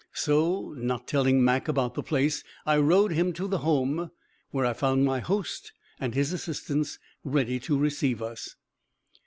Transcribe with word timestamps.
So 0.13 0.73
not 0.79 1.07
telling 1.07 1.43
Mac 1.45 1.67
about 1.67 1.93
the 1.93 2.01
place, 2.01 2.43
I 2.65 2.77
rode 2.79 3.11
him 3.11 3.33
to 3.33 3.47
the 3.47 3.59
Home, 3.59 4.09
where 4.49 4.65
I 4.65 4.73
found 4.73 5.05
my 5.05 5.19
host 5.19 5.73
and 5.99 6.15
his 6.15 6.33
assistants 6.33 6.97
ready 7.23 7.59
to 7.59 7.77
receive 7.77 8.19
us. 8.19 8.55